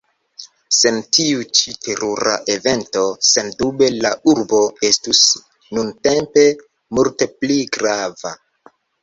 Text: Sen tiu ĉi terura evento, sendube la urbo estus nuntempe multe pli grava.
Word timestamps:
Sen 0.75 0.95
tiu 1.17 1.43
ĉi 1.59 1.73
terura 1.87 2.33
evento, 2.53 3.03
sendube 3.33 3.91
la 4.07 4.13
urbo 4.33 4.63
estus 4.91 5.21
nuntempe 5.79 6.49
multe 7.01 7.31
pli 7.37 7.61
grava. 7.79 8.35